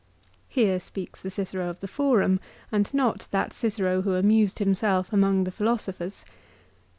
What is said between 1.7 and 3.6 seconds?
the Forum, and not that